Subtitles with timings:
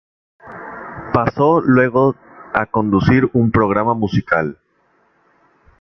[1.13, 2.15] Pasó luego
[2.55, 4.57] a conducir un programa musical.